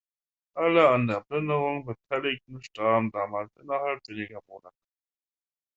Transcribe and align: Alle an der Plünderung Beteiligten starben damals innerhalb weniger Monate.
Alle 0.55 0.89
an 0.89 1.05
der 1.05 1.21
Plünderung 1.21 1.85
Beteiligten 1.85 2.63
starben 2.63 3.11
damals 3.11 3.55
innerhalb 3.57 3.99
weniger 4.07 4.41
Monate. 4.47 4.75